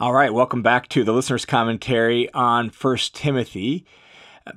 All 0.00 0.14
right, 0.14 0.32
welcome 0.32 0.62
back 0.62 0.88
to 0.88 1.04
the 1.04 1.12
listener's 1.12 1.44
commentary 1.44 2.32
on 2.32 2.70
First 2.70 3.14
Timothy. 3.14 3.84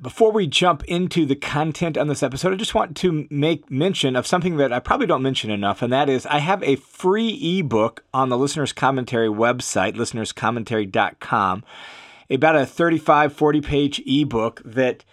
Before 0.00 0.32
we 0.32 0.46
jump 0.46 0.82
into 0.84 1.26
the 1.26 1.36
content 1.36 1.98
on 1.98 2.08
this 2.08 2.22
episode, 2.22 2.54
I 2.54 2.56
just 2.56 2.74
want 2.74 2.96
to 2.96 3.26
make 3.28 3.70
mention 3.70 4.16
of 4.16 4.26
something 4.26 4.56
that 4.56 4.72
I 4.72 4.78
probably 4.78 5.06
don't 5.06 5.20
mention 5.20 5.50
enough, 5.50 5.82
and 5.82 5.92
that 5.92 6.08
is 6.08 6.24
I 6.24 6.38
have 6.38 6.62
a 6.62 6.76
free 6.76 7.58
ebook 7.58 8.04
on 8.14 8.30
the 8.30 8.38
listener's 8.38 8.72
commentary 8.72 9.28
website, 9.28 9.96
listenerscommentary.com, 9.96 11.64
about 12.30 12.56
a 12.56 12.64
35, 12.64 13.34
40 13.34 13.60
page 13.60 14.02
ebook 14.06 14.62
that 14.64 15.04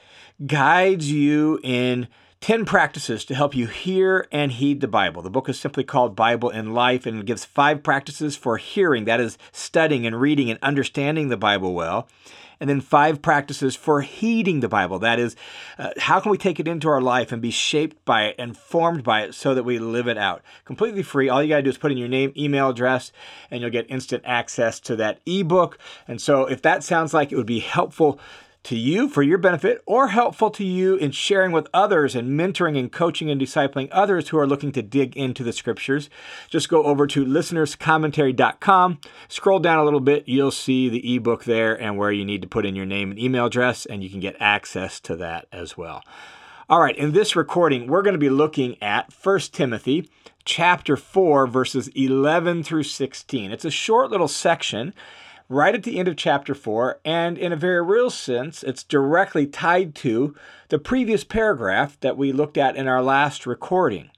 guides 0.46 1.12
you 1.12 1.60
in 1.62 2.08
10 2.42 2.66
practices 2.66 3.24
to 3.24 3.36
help 3.36 3.56
you 3.56 3.68
hear 3.68 4.28
and 4.32 4.54
heed 4.54 4.82
the 4.82 4.88
Bible. 4.88 5.22
The 5.22 5.30
book 5.30 5.48
is 5.48 5.60
simply 5.60 5.84
called 5.84 6.16
Bible 6.16 6.50
in 6.50 6.74
Life 6.74 7.06
and 7.06 7.20
it 7.20 7.26
gives 7.28 7.46
five 7.46 7.84
practices 7.84 8.36
for 8.36 8.58
hearing, 8.58 9.06
that 9.06 9.20
is, 9.20 9.38
studying 9.52 10.08
and 10.08 10.20
reading 10.20 10.50
and 10.50 10.58
understanding 10.64 11.30
the 11.30 11.38
Bible 11.38 11.76
well. 11.76 12.08
And 12.60 12.68
then 12.68 12.82
five 12.82 13.22
practices 13.22 13.76
for 13.76 14.02
heeding 14.02 14.60
the 14.60 14.68
Bible. 14.68 14.98
That 14.98 15.20
is, 15.20 15.36
uh, 15.78 15.92
how 15.98 16.20
can 16.20 16.32
we 16.32 16.38
take 16.38 16.60
it 16.60 16.68
into 16.68 16.90
our 16.90 17.02
life 17.02 17.32
and 17.32 17.44
be 17.44 17.52
shaped 17.52 18.04
by 18.06 18.26
it 18.26 18.36
and 18.40 18.58
formed 18.58 19.04
by 19.04 19.22
it 19.22 19.36
so 19.36 19.54
that 19.54 19.64
we 19.64 19.78
live 19.78 20.08
it 20.08 20.18
out? 20.18 20.42
Completely 20.66 21.04
free. 21.04 21.30
All 21.30 21.44
you 21.44 21.50
got 21.50 21.58
to 21.58 21.64
do 21.64 21.70
is 21.70 21.78
put 21.78 21.92
in 21.92 21.98
your 21.98 22.08
name, 22.08 22.34
email 22.36 22.70
address, 22.70 23.12
and 23.52 23.62
you'll 23.62 23.72
get 23.72 23.90
instant 23.90 24.24
access 24.26 24.80
to 24.82 24.96
that 24.96 25.22
ebook. 25.28 25.78
And 26.08 26.22
so, 26.22 26.46
if 26.46 26.62
that 26.64 26.84
sounds 26.84 27.16
like 27.16 27.32
it 27.32 27.36
would 27.36 27.48
be 27.48 27.60
helpful, 27.60 28.20
to 28.64 28.78
you 28.78 29.10
for 29.10 29.24
your 29.24 29.38
benefit 29.38 29.82
or 29.86 30.10
helpful 30.10 30.52
to 30.52 30.64
you 30.64 30.96
in 30.96 31.12
sharing 31.12 31.52
with 31.52 31.68
others 31.74 32.16
and 32.16 32.40
mentoring 32.40 32.78
and 32.78 32.92
coaching 32.92 33.30
and 33.30 33.42
discipling 33.42 33.90
others 33.92 34.30
who 34.30 34.38
are 34.38 34.48
looking 34.48 34.72
to 34.72 34.82
dig 34.82 35.18
into 35.18 35.44
the 35.44 35.54
scriptures, 35.54 36.10
just 36.50 36.70
go 36.70 36.84
over 36.84 37.08
to 37.08 37.26
listenerscommentary.com, 37.26 39.00
scroll 39.28 39.60
down 39.60 39.80
a 39.80 39.84
little 39.84 40.00
bit, 40.00 40.28
you'll 40.28 40.52
see 40.52 40.90
the 40.90 41.16
ebook 41.16 41.46
there 41.46 41.80
and 41.80 41.98
where 41.98 42.12
you 42.12 42.24
need 42.24 42.42
to 42.42 42.48
put 42.48 42.66
in 42.66 42.76
your 42.76 42.86
name 42.86 43.12
and 43.12 43.20
email 43.20 43.48
address, 43.48 43.86
and 43.86 44.04
you 44.04 44.10
can 44.10 44.20
get 44.20 44.36
access 44.40 45.00
to 45.00 45.16
that 45.16 45.48
as 45.52 45.78
well. 45.78 46.04
All 46.70 46.80
right, 46.80 46.96
in 46.96 47.12
this 47.12 47.36
recording, 47.36 47.88
we're 47.88 48.02
going 48.02 48.14
to 48.14 48.20
be 48.20 48.30
looking 48.30 48.82
at 48.82 49.12
1 49.12 49.40
Timothy 49.52 50.10
chapter 50.46 50.96
4 50.96 51.48
verses 51.48 51.90
11 51.90 52.64
through 52.64 52.84
16. 52.84 53.52
It's 53.52 53.66
a 53.66 53.72
short 53.72 54.10
little 54.10 54.28
section 54.28 54.94
right 55.52 55.76
at 55.76 55.84
the 55.84 56.00
end 56.00 56.08
of 56.08 56.16
chapter 56.16 56.56
4, 56.56 57.02
and 57.04 57.38
in 57.38 57.52
a 57.52 57.58
very 57.58 57.84
real 57.84 58.10
sense, 58.10 58.64
it's 58.64 58.84
directly 58.84 59.46
tied 59.46 59.94
to 59.96 60.34
the 60.70 60.80
previous 60.80 61.26
paragraph 61.26 62.00
that 62.00 62.16
we 62.16 62.32
looked 62.32 62.58
at 62.58 62.78
in 62.78 62.88
our 62.88 63.04
last 63.04 63.46
recording. 63.46 64.10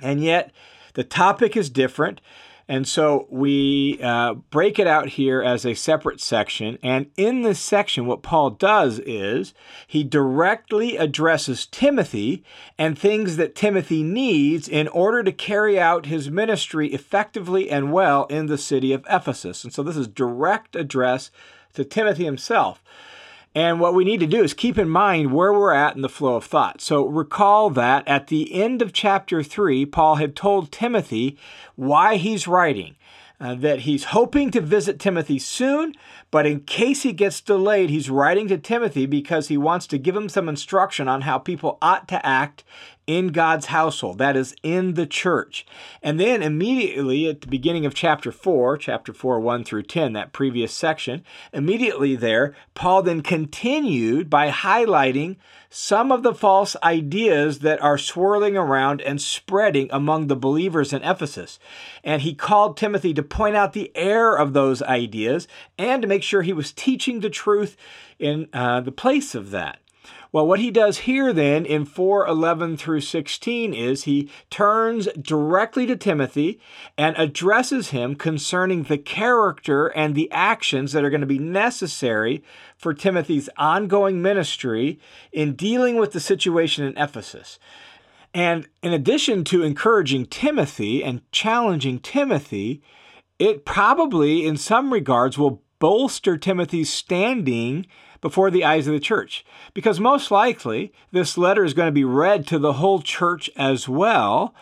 And 0.00 0.22
yet, 0.22 0.52
the 0.94 1.02
topic 1.02 1.56
is 1.56 1.68
different. 1.70 2.20
And 2.66 2.88
so 2.88 3.26
we 3.30 3.98
uh, 4.02 4.34
break 4.34 4.78
it 4.78 4.86
out 4.86 5.10
here 5.10 5.42
as 5.42 5.66
a 5.66 5.74
separate 5.74 6.20
section. 6.20 6.78
And 6.82 7.10
in 7.16 7.42
this 7.42 7.60
section, 7.60 8.06
what 8.06 8.22
Paul 8.22 8.50
does 8.50 9.00
is 9.00 9.52
he 9.86 10.02
directly 10.02 10.96
addresses 10.96 11.66
Timothy 11.66 12.42
and 12.78 12.98
things 12.98 13.36
that 13.36 13.54
Timothy 13.54 14.02
needs 14.02 14.66
in 14.66 14.88
order 14.88 15.22
to 15.22 15.32
carry 15.32 15.78
out 15.78 16.06
his 16.06 16.30
ministry 16.30 16.92
effectively 16.94 17.70
and 17.70 17.92
well 17.92 18.24
in 18.26 18.46
the 18.46 18.58
city 18.58 18.92
of 18.92 19.04
Ephesus. 19.10 19.62
And 19.62 19.72
so 19.72 19.82
this 19.82 19.96
is 19.96 20.08
direct 20.08 20.74
address 20.74 21.30
to 21.74 21.84
Timothy 21.84 22.24
himself. 22.24 22.82
And 23.54 23.78
what 23.78 23.94
we 23.94 24.04
need 24.04 24.20
to 24.20 24.26
do 24.26 24.42
is 24.42 24.52
keep 24.52 24.78
in 24.78 24.88
mind 24.88 25.32
where 25.32 25.52
we're 25.52 25.72
at 25.72 25.94
in 25.94 26.02
the 26.02 26.08
flow 26.08 26.36
of 26.36 26.44
thought. 26.44 26.80
So 26.80 27.06
recall 27.06 27.70
that 27.70 28.06
at 28.08 28.26
the 28.26 28.52
end 28.52 28.82
of 28.82 28.92
chapter 28.92 29.44
3, 29.44 29.86
Paul 29.86 30.16
had 30.16 30.34
told 30.34 30.72
Timothy 30.72 31.38
why 31.76 32.16
he's 32.16 32.48
writing. 32.48 32.96
Uh, 33.40 33.52
that 33.52 33.80
he's 33.80 34.04
hoping 34.04 34.48
to 34.52 34.60
visit 34.60 35.00
Timothy 35.00 35.40
soon, 35.40 35.92
but 36.30 36.46
in 36.46 36.60
case 36.60 37.02
he 37.02 37.12
gets 37.12 37.40
delayed, 37.40 37.90
he's 37.90 38.08
writing 38.08 38.46
to 38.46 38.56
Timothy 38.56 39.06
because 39.06 39.48
he 39.48 39.56
wants 39.56 39.88
to 39.88 39.98
give 39.98 40.14
him 40.14 40.28
some 40.28 40.48
instruction 40.48 41.08
on 41.08 41.22
how 41.22 41.38
people 41.38 41.76
ought 41.82 42.06
to 42.08 42.24
act 42.24 42.62
in 43.06 43.28
God's 43.28 43.66
household, 43.66 44.18
that 44.18 44.36
is, 44.36 44.54
in 44.62 44.94
the 44.94 45.06
church. 45.06 45.66
And 46.02 46.18
then 46.18 46.42
immediately 46.42 47.28
at 47.28 47.42
the 47.42 47.46
beginning 47.46 47.84
of 47.84 47.94
chapter 47.94 48.32
4, 48.32 48.76
chapter 48.78 49.12
4, 49.12 49.40
1 49.40 49.64
through 49.64 49.82
10, 49.82 50.12
that 50.14 50.32
previous 50.32 50.72
section, 50.72 51.24
immediately 51.52 52.16
there, 52.16 52.54
Paul 52.74 53.02
then 53.02 53.20
continued 53.20 54.30
by 54.30 54.50
highlighting 54.50 55.36
some 55.68 56.12
of 56.12 56.22
the 56.22 56.34
false 56.34 56.76
ideas 56.84 57.58
that 57.58 57.82
are 57.82 57.98
swirling 57.98 58.56
around 58.56 59.00
and 59.02 59.20
spreading 59.20 59.88
among 59.90 60.28
the 60.28 60.36
believers 60.36 60.92
in 60.92 61.02
Ephesus. 61.02 61.58
And 62.04 62.22
he 62.22 62.32
called 62.32 62.76
Timothy 62.76 63.12
to 63.14 63.22
point 63.22 63.56
out 63.56 63.72
the 63.72 63.90
error 63.96 64.38
of 64.38 64.52
those 64.52 64.82
ideas 64.82 65.48
and 65.76 66.00
to 66.00 66.08
make 66.08 66.22
sure 66.22 66.42
he 66.42 66.52
was 66.52 66.72
teaching 66.72 67.20
the 67.20 67.30
truth 67.30 67.76
in 68.18 68.48
uh, 68.52 68.82
the 68.82 68.92
place 68.92 69.34
of 69.34 69.50
that. 69.50 69.80
Well, 70.34 70.48
what 70.48 70.58
he 70.58 70.72
does 70.72 70.98
here 70.98 71.32
then 71.32 71.64
in 71.64 71.86
4:11 71.86 72.76
through 72.76 73.02
16 73.02 73.72
is 73.72 74.02
he 74.02 74.28
turns 74.50 75.06
directly 75.12 75.86
to 75.86 75.94
Timothy 75.94 76.58
and 76.98 77.16
addresses 77.16 77.90
him 77.90 78.16
concerning 78.16 78.82
the 78.82 78.98
character 78.98 79.86
and 79.86 80.16
the 80.16 80.28
actions 80.32 80.90
that 80.90 81.04
are 81.04 81.10
going 81.10 81.20
to 81.20 81.26
be 81.28 81.38
necessary 81.38 82.42
for 82.76 82.92
Timothy's 82.92 83.48
ongoing 83.56 84.20
ministry 84.20 84.98
in 85.30 85.54
dealing 85.54 85.94
with 85.98 86.10
the 86.10 86.18
situation 86.18 86.84
in 86.84 86.98
Ephesus. 86.98 87.60
And 88.34 88.66
in 88.82 88.92
addition 88.92 89.44
to 89.44 89.62
encouraging 89.62 90.26
Timothy 90.26 91.04
and 91.04 91.22
challenging 91.30 92.00
Timothy, 92.00 92.82
it 93.38 93.64
probably 93.64 94.44
in 94.44 94.56
some 94.56 94.92
regards 94.92 95.38
will 95.38 95.62
bolster 95.78 96.36
Timothy's 96.36 96.92
standing 96.92 97.86
before 98.24 98.50
the 98.50 98.64
eyes 98.64 98.86
of 98.86 98.94
the 98.94 98.98
church. 98.98 99.44
Because 99.74 100.00
most 100.00 100.30
likely, 100.30 100.94
this 101.12 101.36
letter 101.36 101.62
is 101.62 101.74
going 101.74 101.88
to 101.88 101.92
be 101.92 102.04
read 102.04 102.46
to 102.46 102.58
the 102.58 102.72
whole 102.72 103.02
church 103.02 103.50
as 103.54 103.86
well. 103.86 104.54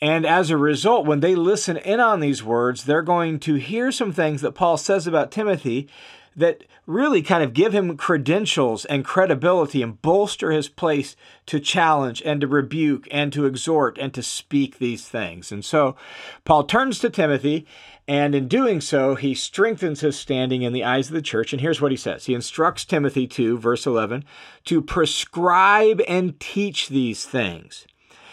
And 0.00 0.24
as 0.24 0.50
a 0.50 0.56
result, 0.56 1.04
when 1.04 1.18
they 1.18 1.34
listen 1.34 1.76
in 1.78 1.98
on 1.98 2.20
these 2.20 2.44
words, 2.44 2.84
they're 2.84 3.02
going 3.02 3.40
to 3.40 3.54
hear 3.54 3.90
some 3.90 4.12
things 4.12 4.40
that 4.42 4.52
Paul 4.52 4.76
says 4.76 5.08
about 5.08 5.32
Timothy 5.32 5.88
that 6.38 6.64
really 6.86 7.20
kind 7.20 7.42
of 7.42 7.52
give 7.52 7.74
him 7.74 7.96
credentials 7.96 8.84
and 8.86 9.04
credibility 9.04 9.82
and 9.82 10.00
bolster 10.00 10.50
his 10.50 10.68
place 10.68 11.16
to 11.46 11.60
challenge 11.60 12.22
and 12.24 12.40
to 12.40 12.46
rebuke 12.46 13.06
and 13.10 13.32
to 13.32 13.44
exhort 13.44 13.98
and 13.98 14.14
to 14.14 14.22
speak 14.22 14.78
these 14.78 15.06
things. 15.06 15.52
And 15.52 15.64
so 15.64 15.96
Paul 16.44 16.64
turns 16.64 16.98
to 17.00 17.10
Timothy 17.10 17.66
and 18.08 18.34
in 18.34 18.48
doing 18.48 18.80
so, 18.80 19.16
he 19.16 19.34
strengthens 19.34 20.00
his 20.00 20.18
standing 20.18 20.62
in 20.62 20.72
the 20.72 20.82
eyes 20.82 21.08
of 21.08 21.14
the 21.14 21.20
church. 21.20 21.52
And 21.52 21.60
here's 21.60 21.82
what 21.82 21.90
he 21.90 21.96
says 21.96 22.24
He 22.24 22.34
instructs 22.34 22.86
Timothy 22.86 23.26
2, 23.26 23.58
verse 23.58 23.86
11, 23.86 24.24
to 24.64 24.80
prescribe 24.80 26.00
and 26.08 26.40
teach 26.40 26.88
these 26.88 27.26
things. 27.26 27.86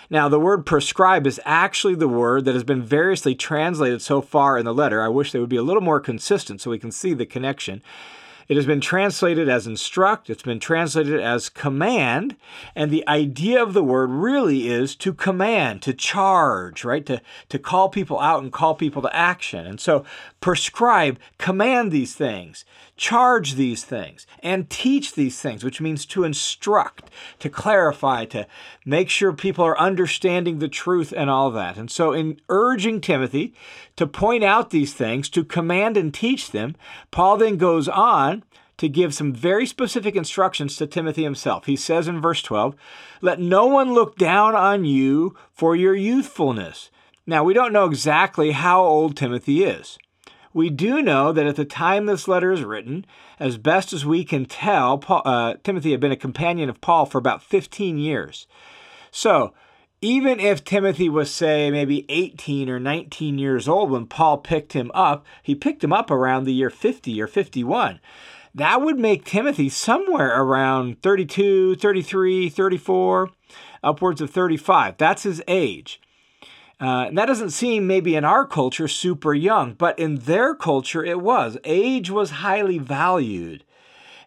Now, 0.09 0.29
the 0.29 0.39
word 0.39 0.65
prescribe 0.65 1.25
is 1.25 1.41
actually 1.45 1.95
the 1.95 2.07
word 2.07 2.45
that 2.45 2.53
has 2.53 2.63
been 2.63 2.83
variously 2.83 3.35
translated 3.35 4.01
so 4.01 4.21
far 4.21 4.57
in 4.57 4.65
the 4.65 4.73
letter. 4.73 5.01
I 5.01 5.07
wish 5.07 5.31
they 5.31 5.39
would 5.39 5.49
be 5.49 5.55
a 5.55 5.63
little 5.63 5.81
more 5.81 5.99
consistent 5.99 6.61
so 6.61 6.71
we 6.71 6.79
can 6.79 6.91
see 6.91 7.13
the 7.13 7.25
connection. 7.25 7.81
It 8.47 8.57
has 8.57 8.67
been 8.67 8.81
translated 8.81 9.49
as 9.49 9.65
instruct, 9.65 10.29
it's 10.29 10.43
been 10.43 10.59
translated 10.59 11.19
as 11.19 11.49
command, 11.49 12.35
and 12.75 12.91
the 12.91 13.07
idea 13.07 13.61
of 13.61 13.73
the 13.73 13.83
word 13.83 14.11
really 14.11 14.67
is 14.67 14.95
to 14.97 15.13
command, 15.13 15.81
to 15.81 15.93
charge, 15.93 16.85
right? 16.85 17.03
To, 17.07 17.21
to 17.49 17.57
call 17.57 17.89
people 17.89 18.19
out 18.19 18.43
and 18.43 18.53
call 18.53 18.75
people 18.75 19.01
to 19.01 19.15
action. 19.15 19.65
And 19.65 19.81
so 19.81 20.05
prescribe, 20.41 21.17
command 21.39 21.91
these 21.91 22.13
things, 22.13 22.65
charge 22.97 23.55
these 23.55 23.83
things, 23.83 24.25
and 24.41 24.69
teach 24.69 25.13
these 25.13 25.39
things, 25.41 25.63
which 25.63 25.81
means 25.81 26.05
to 26.05 26.23
instruct, 26.23 27.09
to 27.39 27.49
clarify, 27.49 28.25
to 28.25 28.47
make 28.85 29.09
sure 29.09 29.33
people 29.33 29.65
are 29.65 29.79
understanding 29.79 30.59
the 30.59 30.67
truth 30.67 31.13
and 31.15 31.29
all 31.29 31.51
that. 31.51 31.77
And 31.77 31.91
so, 31.91 32.13
in 32.13 32.39
urging 32.49 33.01
Timothy 33.01 33.53
to 33.95 34.07
point 34.07 34.43
out 34.43 34.69
these 34.69 34.93
things, 34.93 35.29
to 35.29 35.43
command 35.43 35.97
and 35.97 36.13
teach 36.13 36.51
them, 36.51 36.75
Paul 37.11 37.37
then 37.37 37.57
goes 37.57 37.89
on 37.89 38.43
to 38.77 38.89
give 38.89 39.13
some 39.13 39.33
very 39.33 39.65
specific 39.65 40.15
instructions 40.15 40.75
to 40.77 40.87
Timothy 40.87 41.23
himself. 41.23 41.65
He 41.65 41.75
says 41.75 42.07
in 42.07 42.21
verse 42.21 42.41
12, 42.41 42.75
Let 43.21 43.39
no 43.39 43.65
one 43.65 43.93
look 43.93 44.17
down 44.17 44.55
on 44.55 44.85
you 44.85 45.35
for 45.53 45.75
your 45.75 45.95
youthfulness. 45.95 46.89
Now, 47.25 47.43
we 47.43 47.53
don't 47.53 47.73
know 47.73 47.85
exactly 47.85 48.51
how 48.51 48.83
old 48.83 49.17
Timothy 49.17 49.63
is. 49.63 49.97
We 50.55 50.69
do 50.69 51.01
know 51.01 51.33
that 51.33 51.45
at 51.45 51.57
the 51.57 51.65
time 51.65 52.05
this 52.05 52.29
letter 52.29 52.53
is 52.53 52.63
written, 52.63 53.05
as 53.41 53.57
best 53.57 53.91
as 53.91 54.05
we 54.05 54.23
can 54.23 54.45
tell, 54.45 54.97
Paul, 54.97 55.21
uh, 55.25 55.55
Timothy 55.61 55.91
had 55.91 55.99
been 55.99 56.13
a 56.13 56.15
companion 56.15 56.69
of 56.69 56.79
Paul 56.79 57.05
for 57.05 57.17
about 57.17 57.43
15 57.43 57.97
years. 57.97 58.47
So, 59.11 59.53
even 59.99 60.39
if 60.39 60.63
Timothy 60.63 61.09
was, 61.09 61.29
say, 61.29 61.69
maybe 61.69 62.05
18 62.07 62.69
or 62.69 62.79
19 62.79 63.37
years 63.37 63.67
old 63.67 63.91
when 63.91 64.05
Paul 64.05 64.37
picked 64.37 64.71
him 64.71 64.91
up, 64.93 65.25
he 65.43 65.55
picked 65.55 65.83
him 65.83 65.91
up 65.91 66.09
around 66.09 66.45
the 66.45 66.53
year 66.53 66.69
50 66.69 67.21
or 67.21 67.27
51. 67.27 67.99
That 68.53 68.81
would 68.81 68.97
make 68.97 69.25
Timothy 69.25 69.67
somewhere 69.67 70.41
around 70.41 71.01
32, 71.01 71.75
33, 71.75 72.47
34, 72.47 73.29
upwards 73.83 74.21
of 74.21 74.29
35. 74.29 74.95
That's 74.95 75.23
his 75.23 75.43
age. 75.49 75.99
Uh, 76.79 77.05
and 77.07 77.17
that 77.17 77.25
doesn't 77.25 77.51
seem 77.51 77.87
maybe 77.87 78.15
in 78.15 78.25
our 78.25 78.45
culture 78.45 78.87
super 78.87 79.33
young, 79.33 79.73
but 79.73 79.97
in 79.97 80.15
their 80.15 80.53
culture 80.53 81.03
it 81.03 81.21
was. 81.21 81.57
Age 81.63 82.09
was 82.09 82.31
highly 82.31 82.77
valued. 82.77 83.63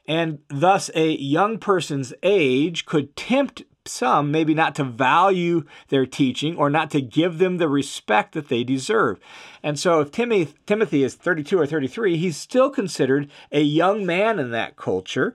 And 0.07 0.39
thus, 0.49 0.91
a 0.95 1.17
young 1.17 1.59
person's 1.59 2.15
age 2.23 2.87
could 2.87 3.15
tempt 3.15 3.65
some 3.89 4.31
maybe 4.31 4.55
not 4.55 4.75
to 4.77 4.85
value 4.85 5.65
their 5.89 6.07
teaching 6.07 6.57
or 6.57 6.71
not 6.71 6.91
to 6.91 7.01
give 7.01 7.39
them 7.39 7.57
the 7.57 7.69
respect 7.69 8.33
that 8.33 8.49
they 8.49 8.65
deserve. 8.65 9.19
And 9.63 9.79
so 9.79 10.01
if 10.01 10.11
Timothy, 10.11 10.55
Timothy 10.67 11.03
is 11.03 11.15
32 11.15 11.59
or 11.59 11.67
33, 11.67 12.17
he's 12.17 12.37
still 12.37 12.71
considered 12.71 13.31
a 13.51 13.63
young 13.63 14.07
man 14.07 14.39
in 14.39 14.51
that 14.51 14.77
culture, 14.77 15.35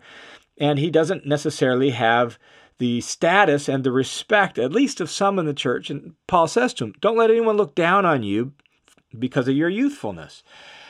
and 0.58 0.80
he 0.80 0.90
doesn't 0.90 1.26
necessarily 1.26 1.92
have 1.92 2.38
the 2.78 3.02
status 3.02 3.70
and 3.70 3.84
the 3.84 3.92
respect, 3.92 4.58
at 4.58 4.72
least 4.72 5.00
of 5.00 5.10
some 5.10 5.40
in 5.40 5.46
the 5.46 5.54
church. 5.54 5.90
And 5.90 6.16
Paul 6.28 6.48
says 6.48 6.74
to 6.76 6.86
him, 6.86 6.94
Don't 7.02 7.18
let 7.18 7.30
anyone 7.30 7.58
look 7.58 7.76
down 7.76 8.06
on 8.06 8.24
you 8.24 8.54
because 9.18 9.48
of 9.48 9.56
your 9.56 9.70
youthfulness. 9.70 10.44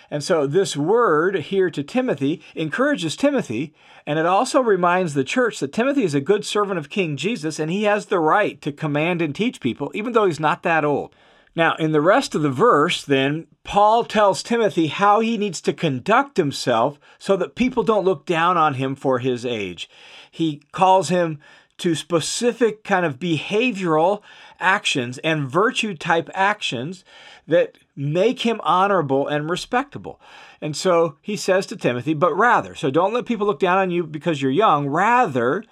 And 0.10 0.24
so 0.24 0.46
this 0.46 0.78
word 0.78 1.36
here 1.36 1.72
to 1.72 1.82
Timothy 1.82 2.42
encourages 2.56 3.16
Timothy, 3.16 3.74
and 4.06 4.20
it 4.20 4.26
also 4.26 4.62
reminds 4.62 5.14
the 5.14 5.24
church 5.24 5.60
that 5.60 5.74
Timothy 5.74 6.04
is 6.04 6.14
a 6.14 6.22
good 6.22 6.46
servant 6.46 6.78
of 6.78 6.90
King 6.90 7.18
Jesus 7.18 7.58
and 7.58 7.72
he 7.72 7.84
has 7.84 8.06
the 8.06 8.20
right 8.20 8.62
to 8.62 8.72
command 8.72 9.22
and 9.22 9.34
teach 9.34 9.60
people, 9.60 9.92
even 9.96 10.14
though 10.14 10.26
he's 10.26 10.40
not 10.40 10.62
that 10.64 10.86
old. 10.86 11.16
Now, 11.56 11.76
in 11.76 11.92
the 11.92 12.02
rest 12.02 12.34
of 12.34 12.42
the 12.42 12.50
verse, 12.50 13.04
then, 13.04 13.48
Paul 13.64 14.06
tells 14.06 14.42
Timothy 14.42 14.88
how 14.88 15.20
he 15.20 15.38
needs 15.38 15.62
to 15.62 15.74
conduct 15.74 16.38
himself 16.38 17.00
so 17.20 17.38
that 17.38 17.56
people 17.56 17.84
don't 17.84 18.06
look 18.06 18.26
down 18.26 18.58
on 18.58 18.76
him 18.76 18.96
for 18.96 19.20
his 19.20 19.46
age. 19.46 19.90
He 20.32 20.62
calls 20.72 21.10
him 21.10 21.40
to 21.80 21.96
specific 21.96 22.84
kind 22.84 23.06
of 23.06 23.20
behavioral 23.20 24.22
actions 24.60 25.18
and 25.20 25.50
virtue 25.50 25.96
type 25.96 26.30
actions 26.34 27.04
that 27.48 27.78
make 27.96 28.42
him 28.42 28.62
honorable 28.64 29.28
and 29.28 29.50
respectable. 29.50 30.20
And 30.62 30.78
so 30.78 31.18
he 31.22 31.36
says 31.36 31.66
to 31.68 31.76
Timothy, 31.76 32.14
but 32.14 32.34
rather, 32.36 32.76
so 32.76 32.90
don't 32.90 33.14
let 33.14 33.26
people 33.26 33.48
look 33.48 33.60
down 33.60 33.78
on 33.78 33.92
you 33.92 34.04
because 34.04 34.42
you're 34.42 34.52
young, 34.52 34.88
rather 34.88 35.64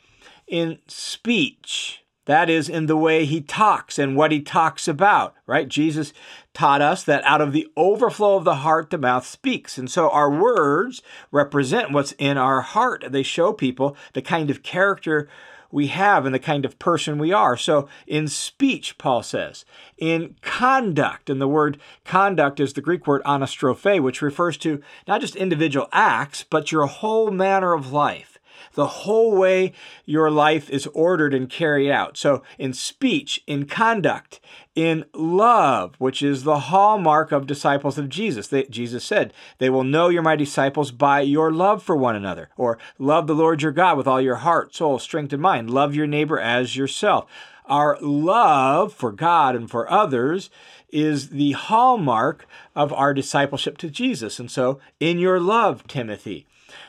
in 0.48 0.80
speech. 0.88 2.04
That 2.26 2.52
is, 2.52 2.70
in 2.70 2.86
the 2.86 2.98
way 2.98 3.26
he 3.26 3.42
talks 3.42 3.98
and 3.98 4.16
what 4.16 4.32
he 4.32 4.42
talks 4.42 4.88
about, 4.88 5.34
right? 5.48 5.68
Jesus 5.68 6.14
taught 6.54 6.82
us 6.82 7.04
that 7.04 7.24
out 7.24 7.42
of 7.42 7.52
the 7.52 7.68
overflow 7.76 8.36
of 8.36 8.44
the 8.44 8.58
heart, 8.58 8.92
the 8.92 9.00
mouth 9.00 9.26
speaks. 9.26 9.78
And 9.78 9.90
so 9.90 10.10
our 10.10 10.30
words 10.30 11.02
represent 11.32 11.92
what's 11.92 12.12
in 12.14 12.38
our 12.38 12.62
heart. 12.62 13.06
They 13.10 13.24
show 13.24 13.54
people 13.54 13.98
the 14.14 14.22
kind 14.22 14.52
of 14.52 14.62
character 14.62 15.28
we 15.72 15.88
have 15.88 16.26
and 16.26 16.34
the 16.34 16.40
kind 16.40 16.66
of 16.66 16.80
person 16.80 17.18
we 17.18 17.32
are. 17.32 17.58
So, 17.58 17.88
in 18.08 18.28
speech, 18.28 18.98
Paul 18.98 19.24
says, 19.24 19.66
in 19.98 20.36
conduct, 20.42 21.30
and 21.30 21.42
the 21.42 21.48
word 21.48 21.80
conduct 22.06 22.60
is 22.60 22.74
the 22.74 22.82
Greek 22.82 23.08
word 23.08 23.22
anastrophe, 23.26 24.00
which 24.00 24.22
refers 24.22 24.58
to 24.58 24.82
not 25.08 25.22
just 25.22 25.36
individual 25.36 25.88
acts, 25.92 26.44
but 26.50 26.72
your 26.72 26.86
whole 26.86 27.32
manner 27.32 27.74
of 27.74 27.92
life 27.92 28.31
the 28.74 28.88
whole 28.88 29.36
way 29.36 29.74
your 30.06 30.30
life 30.30 30.70
is 30.70 30.88
ordered 30.88 31.34
and 31.34 31.50
carried 31.50 31.92
out. 31.92 32.18
So, 32.18 32.44
in 32.58 32.74
speech, 32.74 33.44
in 33.48 33.66
conduct, 33.66 34.40
in 34.76 35.06
love, 35.14 35.96
which 35.98 36.22
is 36.22 36.44
the 36.44 36.60
hallmark 36.60 37.32
of 37.32 37.46
disciples 37.46 37.98
of 37.98 38.10
Jesus. 38.10 38.48
They, 38.48 38.64
Jesus 38.64 39.04
said, 39.04 39.34
They 39.58 39.70
will 39.70 39.84
know 39.84 40.10
you're 40.10 40.22
my 40.22 40.36
disciples 40.36 40.92
by 40.92 41.22
your 41.22 41.52
love 41.52 41.84
for 41.84 41.96
one 41.96 42.16
another, 42.16 42.50
or 42.58 42.78
love 42.98 43.28
the 43.28 43.36
Lord 43.36 43.62
your 43.62 43.72
God 43.72 43.98
with 43.98 44.08
all 44.08 44.22
your 44.22 44.38
heart, 44.38 44.74
soul, 44.74 45.00
strength, 45.00 45.34
and 45.34 45.42
mind. 45.42 45.70
Love 45.70 45.94
your 45.94 46.08
neighbor 46.08 46.40
as 46.40 46.76
yourself. 46.76 47.30
Our 47.66 47.98
love 48.02 48.94
for 48.94 49.12
God 49.12 49.56
and 49.56 49.70
for 49.70 49.90
others 49.90 50.50
is 50.90 51.30
the 51.30 51.54
hallmark 51.54 52.46
of 52.76 52.92
our 52.94 53.14
discipleship 53.14 53.78
to 53.80 53.90
Jesus. 53.90 54.40
And 54.40 54.50
so, 54.50 54.80
in 55.00 55.20
your 55.20 55.40
love, 55.40 55.88
Timothy, 55.88 56.46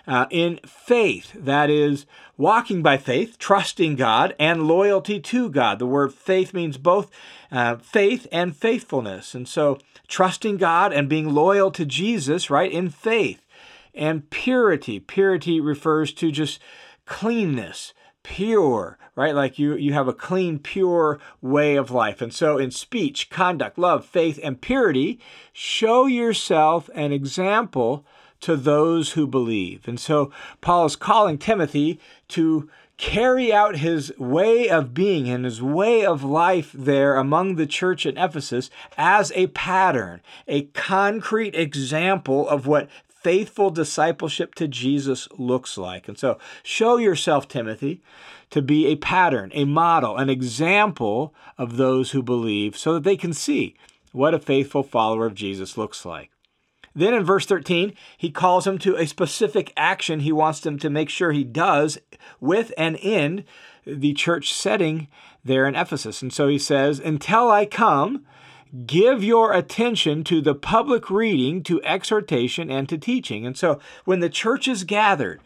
uh, 0.06 0.26
in 0.30 0.60
faith, 0.66 1.32
that 1.34 1.70
is, 1.70 2.06
walking 2.36 2.82
by 2.82 2.96
faith, 2.96 3.38
trusting 3.38 3.96
God, 3.96 4.34
and 4.38 4.66
loyalty 4.66 5.20
to 5.20 5.48
God. 5.48 5.78
The 5.78 5.86
word 5.86 6.12
faith 6.12 6.52
means 6.52 6.78
both 6.78 7.10
uh, 7.50 7.76
faith 7.76 8.26
and 8.32 8.56
faithfulness. 8.56 9.34
And 9.34 9.46
so, 9.46 9.78
trusting 10.08 10.56
God 10.56 10.92
and 10.92 11.08
being 11.08 11.32
loyal 11.32 11.70
to 11.72 11.84
Jesus, 11.84 12.50
right, 12.50 12.70
in 12.70 12.88
faith. 12.88 13.40
And 13.94 14.28
purity. 14.30 15.00
Purity 15.00 15.60
refers 15.60 16.12
to 16.14 16.30
just 16.30 16.58
cleanness, 17.04 17.92
pure, 18.22 18.98
right? 19.14 19.34
Like 19.34 19.58
you, 19.58 19.74
you 19.74 19.92
have 19.92 20.08
a 20.08 20.12
clean, 20.12 20.58
pure 20.58 21.18
way 21.40 21.76
of 21.76 21.90
life. 21.90 22.20
And 22.20 22.32
so, 22.32 22.58
in 22.58 22.70
speech, 22.70 23.30
conduct, 23.30 23.78
love, 23.78 24.04
faith, 24.04 24.38
and 24.42 24.60
purity, 24.60 25.20
show 25.52 26.06
yourself 26.06 26.88
an 26.94 27.12
example 27.12 28.04
to 28.42 28.56
those 28.56 29.12
who 29.12 29.26
believe. 29.26 29.88
And 29.88 29.98
so 29.98 30.30
Paul 30.60 30.86
is 30.86 30.96
calling 30.96 31.38
Timothy 31.38 31.98
to 32.28 32.68
carry 32.98 33.52
out 33.52 33.76
his 33.76 34.12
way 34.18 34.68
of 34.68 34.92
being 34.94 35.28
and 35.28 35.44
his 35.44 35.62
way 35.62 36.04
of 36.04 36.22
life 36.22 36.70
there 36.72 37.16
among 37.16 37.54
the 37.54 37.66
church 37.66 38.04
in 38.04 38.18
Ephesus 38.18 38.70
as 38.98 39.32
a 39.34 39.46
pattern, 39.48 40.20
a 40.46 40.62
concrete 40.66 41.54
example 41.54 42.48
of 42.48 42.66
what 42.66 42.88
faithful 43.22 43.70
discipleship 43.70 44.54
to 44.56 44.68
Jesus 44.68 45.28
looks 45.38 45.78
like. 45.78 46.08
And 46.08 46.18
so 46.18 46.38
show 46.62 46.96
yourself, 46.96 47.48
Timothy, 47.48 48.02
to 48.50 48.62
be 48.62 48.86
a 48.86 48.96
pattern, 48.96 49.50
a 49.54 49.64
model, 49.64 50.16
an 50.16 50.28
example 50.28 51.34
of 51.56 51.76
those 51.76 52.10
who 52.10 52.22
believe 52.22 52.76
so 52.76 52.94
that 52.94 53.04
they 53.04 53.16
can 53.16 53.32
see 53.32 53.74
what 54.12 54.34
a 54.34 54.38
faithful 54.38 54.82
follower 54.82 55.26
of 55.26 55.34
Jesus 55.34 55.78
looks 55.78 56.04
like. 56.04 56.30
Then 56.94 57.14
in 57.14 57.24
verse 57.24 57.46
13, 57.46 57.94
he 58.18 58.30
calls 58.30 58.66
him 58.66 58.78
to 58.78 58.96
a 58.96 59.06
specific 59.06 59.72
action 59.76 60.20
he 60.20 60.32
wants 60.32 60.64
him 60.64 60.78
to 60.80 60.90
make 60.90 61.08
sure 61.08 61.32
he 61.32 61.44
does 61.44 61.98
with 62.40 62.72
and 62.76 62.96
in 62.96 63.44
the 63.86 64.12
church 64.12 64.52
setting 64.52 65.08
there 65.44 65.66
in 65.66 65.74
Ephesus. 65.74 66.22
And 66.22 66.32
so 66.32 66.48
he 66.48 66.58
says, 66.58 66.98
Until 67.00 67.50
I 67.50 67.66
come, 67.66 68.26
give 68.86 69.22
your 69.22 69.52
attention 69.52 70.24
to 70.24 70.40
the 70.40 70.54
public 70.54 71.10
reading, 71.10 71.62
to 71.64 71.82
exhortation, 71.82 72.70
and 72.70 72.88
to 72.88 72.98
teaching. 72.98 73.46
And 73.46 73.56
so 73.56 73.78
when 74.04 74.20
the 74.20 74.30
church 74.30 74.66
is 74.66 74.84
gathered, 74.84 75.40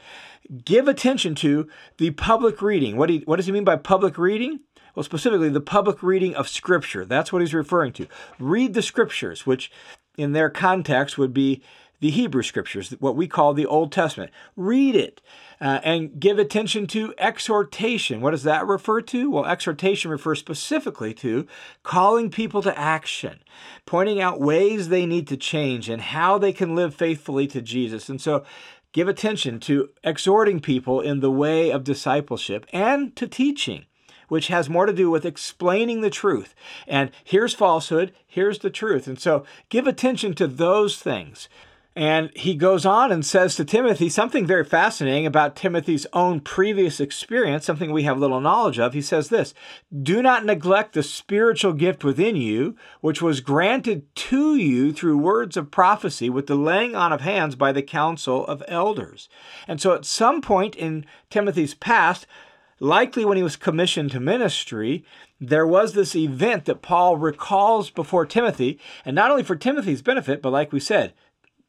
give 0.65 0.87
attention 0.87 1.35
to 1.37 1.69
the 1.99 2.11
public 2.13 2.63
reading. 2.63 2.97
What, 2.97 3.11
he, 3.11 3.19
what 3.21 3.37
does 3.37 3.47
he 3.47 3.53
mean 3.53 3.65
by 3.65 3.77
public 3.77 4.17
reading? 4.17 4.61
Well, 4.95 5.05
specifically, 5.05 5.51
the 5.51 5.61
public 5.61 6.03
reading 6.03 6.35
of 6.35 6.49
Scripture. 6.49 7.05
That's 7.05 7.33
what 7.33 7.43
he's 7.43 7.53
referring 7.53 7.93
to. 7.95 8.07
Read 8.39 8.75
the 8.75 8.83
Scriptures, 8.83 9.45
which 9.45 9.71
in 10.17 10.33
their 10.33 10.49
context 10.49 11.19
would 11.19 11.35
be 11.35 11.63
the 12.01 12.11
Hebrew 12.11 12.43
Scriptures, 12.43 12.91
what 13.01 13.17
we 13.17 13.27
call 13.27 13.55
the 13.55 13.67
Old 13.67 13.93
Testament. 13.93 14.31
Read 14.55 14.95
it 14.95 15.21
uh, 15.61 15.81
and 15.83 16.21
give 16.21 16.39
attention 16.39 16.87
to 16.89 17.15
exhortation. 17.19 18.21
What 18.21 18.33
does 18.33 18.43
that 18.43 18.67
refer 18.67 19.01
to? 19.03 19.31
Well, 19.31 19.47
exhortation 19.47 20.11
refers 20.11 20.39
specifically 20.39 21.15
to 21.15 21.47
calling 21.83 22.31
people 22.31 22.63
to 22.63 22.79
action, 22.79 23.41
pointing 23.87 24.21
out 24.21 24.41
ways 24.41 24.89
they 24.89 25.07
need 25.07 25.27
to 25.29 25.37
change 25.37 25.89
and 25.89 26.03
how 26.03 26.39
they 26.39 26.53
can 26.53 26.75
live 26.75 26.95
faithfully 26.95 27.47
to 27.49 27.63
Jesus. 27.63 28.09
And 28.09 28.21
so, 28.21 28.45
give 28.93 29.09
attention 29.09 29.61
to 29.61 29.91
exhorting 30.05 30.61
people 30.61 31.01
in 31.01 31.21
the 31.21 31.31
way 31.31 31.71
of 31.71 31.85
discipleship 31.85 32.67
and 32.73 33.15
to 33.17 33.27
teaching 33.27 33.87
which 34.29 34.49
has 34.49 34.69
more 34.69 34.87
to 34.87 34.93
do 34.93 35.11
with 35.11 35.25
explaining 35.25 36.01
the 36.01 36.11
truth. 36.11 36.55
And 36.87 37.11
here's 37.23 37.55
falsehood, 37.55 38.13
here's 38.27 38.59
the 38.59 38.71
truth. 38.71 39.07
And 39.07 39.21
so 39.21 39.45
give 39.69 39.87
attention 39.87 40.35
to 40.35 40.47
those 40.47 40.99
things. 40.99 41.49
And 41.97 42.31
he 42.37 42.55
goes 42.55 42.85
on 42.85 43.11
and 43.11 43.25
says 43.25 43.57
to 43.57 43.65
Timothy 43.65 44.11
something 44.11 44.45
very 44.45 44.65
fascinating 44.65 45.25
about 45.25 45.57
Timothy's 45.57 46.07
own 46.13 46.41
previous 46.41 47.01
experience, 47.01 47.65
something 47.65 47.91
we 47.91 48.03
have 48.03 48.19
little 48.19 48.43
knowledge 48.43 48.79
of. 48.79 48.93
He 48.93 49.01
says 49.01 49.31
this 49.31 49.55
Do 50.03 50.21
not 50.21 50.45
neglect 50.45 50.93
the 50.93 51.03
spiritual 51.03 51.73
gift 51.73 52.05
within 52.05 52.37
you, 52.37 52.77
which 53.01 53.23
was 53.23 53.41
granted 53.41 54.15
to 54.15 54.57
you 54.57 54.93
through 54.93 55.17
words 55.17 55.57
of 55.57 55.71
prophecy 55.71 56.29
with 56.29 56.49
the 56.49 56.55
laying 56.55 56.95
on 56.95 57.15
of 57.15 57.23
hands 57.23 57.55
by 57.55 57.73
the 57.73 57.81
council 57.81 58.47
of 58.47 58.63
elders. 58.69 59.31
And 59.67 59.81
so 59.81 59.95
at 59.95 60.05
some 60.05 60.43
point 60.43 60.77
in 60.77 61.07
Timothy's 61.31 61.73
past, 61.73 62.27
likely 62.79 63.25
when 63.25 63.39
he 63.39 63.43
was 63.43 63.57
commissioned 63.57 64.11
to 64.11 64.21
ministry, 64.21 65.03
there 65.41 65.67
was 65.67 65.95
this 65.95 66.15
event 66.15 66.67
that 66.67 66.83
Paul 66.83 67.17
recalls 67.17 67.89
before 67.89 68.27
Timothy, 68.27 68.79
and 69.07 69.17
not 69.17 69.31
only 69.31 69.43
for 69.43 69.57
Timothy's 69.57 70.03
benefit, 70.03 70.43
but 70.43 70.53
like 70.53 70.73
we 70.73 70.81
said, 70.81 71.15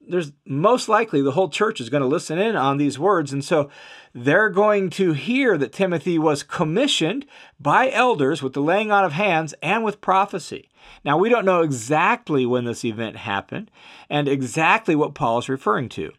there's 0.09 0.31
most 0.45 0.89
likely 0.89 1.21
the 1.21 1.31
whole 1.31 1.49
church 1.49 1.79
is 1.81 1.89
going 1.89 2.01
to 2.01 2.07
listen 2.07 2.37
in 2.37 2.55
on 2.55 2.77
these 2.77 2.97
words. 2.97 3.33
And 3.33 3.43
so 3.43 3.69
they're 4.13 4.49
going 4.49 4.89
to 4.91 5.13
hear 5.13 5.57
that 5.57 5.73
Timothy 5.73 6.17
was 6.17 6.43
commissioned 6.43 7.25
by 7.59 7.91
elders 7.91 8.41
with 8.41 8.53
the 8.53 8.61
laying 8.61 8.91
on 8.91 9.03
of 9.03 9.13
hands 9.13 9.53
and 9.61 9.83
with 9.83 10.01
prophecy. 10.01 10.69
Now, 11.03 11.17
we 11.17 11.29
don't 11.29 11.45
know 11.45 11.61
exactly 11.61 12.45
when 12.45 12.65
this 12.65 12.85
event 12.85 13.17
happened 13.17 13.69
and 14.09 14.27
exactly 14.27 14.95
what 14.95 15.13
Paul 15.13 15.39
is 15.39 15.49
referring 15.49 15.89
to. 15.89 16.11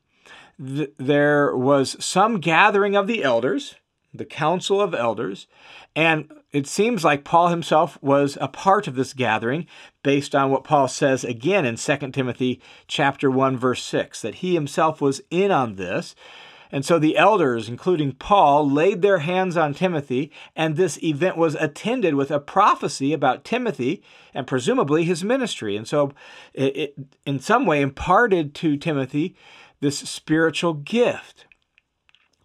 there 0.58 1.56
was 1.56 1.96
some 2.04 2.40
gathering 2.40 2.96
of 2.96 3.06
the 3.06 3.22
elders 3.22 3.76
the 4.14 4.24
council 4.24 4.80
of 4.80 4.94
elders. 4.94 5.46
And 5.94 6.30
it 6.52 6.66
seems 6.66 7.04
like 7.04 7.24
Paul 7.24 7.48
himself 7.48 7.98
was 8.02 8.38
a 8.40 8.48
part 8.48 8.86
of 8.86 8.94
this 8.94 9.12
gathering 9.12 9.66
based 10.02 10.34
on 10.34 10.50
what 10.50 10.64
Paul 10.64 10.88
says 10.88 11.24
again 11.24 11.66
in 11.66 11.76
2 11.76 11.96
Timothy 12.10 12.60
chapter 12.86 13.30
1 13.30 13.56
verse 13.56 13.82
6 13.82 14.22
that 14.22 14.36
he 14.36 14.54
himself 14.54 15.00
was 15.00 15.20
in 15.30 15.50
on 15.50 15.76
this. 15.76 16.14
And 16.70 16.84
so 16.84 16.98
the 16.98 17.16
elders, 17.16 17.68
including 17.68 18.12
Paul, 18.12 18.68
laid 18.70 19.00
their 19.00 19.20
hands 19.20 19.56
on 19.56 19.72
Timothy, 19.72 20.30
and 20.54 20.76
this 20.76 21.02
event 21.02 21.38
was 21.38 21.54
attended 21.54 22.14
with 22.14 22.30
a 22.30 22.40
prophecy 22.40 23.14
about 23.14 23.44
Timothy 23.44 24.02
and 24.34 24.46
presumably 24.46 25.04
his 25.04 25.24
ministry. 25.24 25.76
And 25.76 25.88
so 25.88 26.12
it, 26.52 26.76
it 26.76 26.94
in 27.24 27.40
some 27.40 27.64
way 27.64 27.80
imparted 27.80 28.54
to 28.56 28.76
Timothy 28.76 29.34
this 29.80 29.98
spiritual 29.98 30.74
gift. 30.74 31.46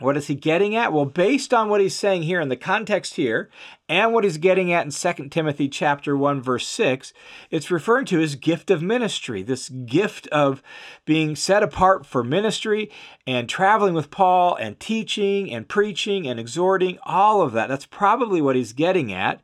What 0.04 0.18
is 0.18 0.28
he 0.28 0.36
getting 0.36 0.76
at? 0.76 0.92
Well, 0.92 1.06
based 1.06 1.54
on 1.54 1.70
what 1.70 1.80
he's 1.80 1.96
saying 1.96 2.24
here 2.24 2.42
in 2.42 2.50
the 2.50 2.58
context 2.58 3.16
here 3.16 3.50
and 3.88 4.12
what 4.12 4.26
he's 4.26 4.38
getting 4.38 4.74
at 4.74 4.86
in 4.86 4.92
2 4.92 5.30
Timothy 5.30 5.70
chapter 5.70 6.18
1 6.18 6.42
verse 6.42 6.68
6, 6.68 7.14
it's 7.50 7.72
referring 7.72 8.06
to 8.08 8.20
his 8.20 8.36
gift 8.36 8.70
of 8.70 8.82
ministry, 8.82 9.44
this 9.44 9.70
gift 9.70 10.28
of 10.28 10.62
being 11.06 11.38
set 11.38 11.64
apart 11.64 12.06
for 12.06 12.22
ministry 12.22 12.92
and 13.26 13.48
traveling 13.48 13.94
with 13.94 14.12
Paul 14.12 14.56
and 14.56 14.78
teaching 14.78 15.50
and 15.50 15.70
preaching 15.70 16.28
and 16.28 16.38
exhorting, 16.38 17.00
all 17.04 17.42
of 17.42 17.54
that. 17.54 17.70
That's 17.70 17.86
probably 17.86 18.42
what 18.42 18.58
he's 18.58 18.74
getting 18.74 19.14
at. 19.14 19.42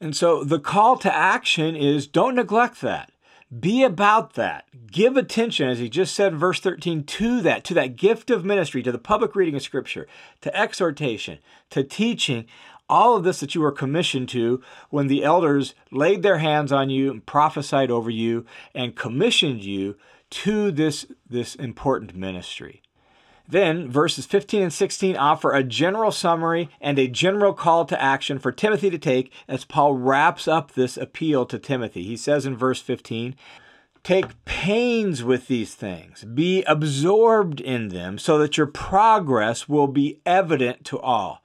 And 0.00 0.14
so 0.14 0.44
the 0.44 0.60
call 0.60 0.96
to 0.98 1.12
action 1.12 1.74
is 1.74 2.06
don't 2.06 2.36
neglect 2.36 2.80
that. 2.82 3.10
Be 3.60 3.84
about 3.84 4.34
that. 4.34 4.64
Give 4.90 5.16
attention, 5.16 5.68
as 5.68 5.78
he 5.78 5.88
just 5.88 6.14
said 6.14 6.32
in 6.32 6.38
verse 6.38 6.58
13, 6.60 7.04
to 7.04 7.40
that, 7.42 7.62
to 7.64 7.74
that 7.74 7.96
gift 7.96 8.30
of 8.30 8.44
ministry, 8.44 8.82
to 8.82 8.90
the 8.90 8.98
public 8.98 9.36
reading 9.36 9.54
of 9.54 9.62
Scripture, 9.62 10.08
to 10.40 10.56
exhortation, 10.56 11.38
to 11.70 11.84
teaching, 11.84 12.46
all 12.88 13.16
of 13.16 13.24
this 13.24 13.40
that 13.40 13.54
you 13.54 13.60
were 13.60 13.72
commissioned 13.72 14.28
to 14.30 14.62
when 14.90 15.06
the 15.06 15.24
elders 15.24 15.74
laid 15.90 16.22
their 16.22 16.38
hands 16.38 16.72
on 16.72 16.90
you 16.90 17.10
and 17.10 17.26
prophesied 17.26 17.90
over 17.90 18.10
you 18.10 18.44
and 18.74 18.96
commissioned 18.96 19.62
you 19.62 19.96
to 20.30 20.70
this, 20.70 21.06
this 21.28 21.54
important 21.54 22.14
ministry. 22.14 22.82
Then 23.48 23.88
verses 23.90 24.26
15 24.26 24.62
and 24.62 24.72
16 24.72 25.16
offer 25.16 25.52
a 25.52 25.62
general 25.62 26.10
summary 26.10 26.68
and 26.80 26.98
a 26.98 27.06
general 27.06 27.52
call 27.52 27.84
to 27.86 28.02
action 28.02 28.38
for 28.38 28.50
Timothy 28.50 28.90
to 28.90 28.98
take 28.98 29.32
as 29.46 29.64
Paul 29.64 29.94
wraps 29.94 30.48
up 30.48 30.72
this 30.72 30.96
appeal 30.96 31.46
to 31.46 31.58
Timothy. 31.58 32.02
He 32.02 32.16
says 32.16 32.44
in 32.44 32.56
verse 32.56 32.80
15, 32.80 33.36
Take 34.02 34.44
pains 34.44 35.24
with 35.24 35.48
these 35.48 35.74
things, 35.74 36.22
be 36.22 36.62
absorbed 36.62 37.60
in 37.60 37.88
them, 37.88 38.18
so 38.18 38.38
that 38.38 38.56
your 38.56 38.68
progress 38.68 39.68
will 39.68 39.88
be 39.88 40.20
evident 40.24 40.84
to 40.84 41.00
all. 41.00 41.42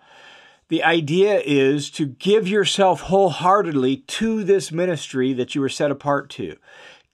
The 0.67 0.83
idea 0.83 1.41
is 1.43 1.89
to 1.91 2.05
give 2.05 2.47
yourself 2.47 3.01
wholeheartedly 3.01 3.97
to 3.97 4.43
this 4.43 4.71
ministry 4.71 5.33
that 5.33 5.55
you 5.55 5.61
were 5.61 5.69
set 5.69 5.91
apart 5.91 6.29
to. 6.31 6.55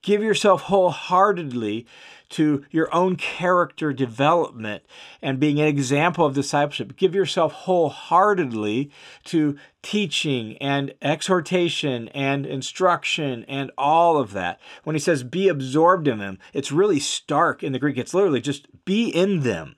Give 0.02 0.22
yourself 0.22 0.62
wholeheartedly 0.62 1.86
to 2.30 2.64
your 2.70 2.92
own 2.94 3.16
character 3.16 3.92
development 3.92 4.82
and 5.22 5.40
being 5.40 5.60
an 5.60 5.66
example 5.66 6.26
of 6.26 6.34
discipleship. 6.34 6.96
Give 6.96 7.14
yourself 7.14 7.52
wholeheartedly 7.52 8.90
to 9.24 9.58
teaching 9.82 10.56
and 10.58 10.92
exhortation 11.00 12.08
and 12.08 12.44
instruction 12.44 13.44
and 13.48 13.70
all 13.78 14.18
of 14.18 14.32
that. 14.32 14.60
When 14.84 14.94
he 14.94 15.00
says 15.00 15.22
be 15.22 15.48
absorbed 15.48 16.08
in 16.08 16.18
them, 16.18 16.38
it's 16.52 16.72
really 16.72 17.00
stark 17.00 17.62
in 17.62 17.72
the 17.72 17.78
Greek. 17.78 17.96
It's 17.96 18.14
literally 18.14 18.40
just 18.40 18.66
be 18.84 19.08
in 19.08 19.40
them. 19.40 19.76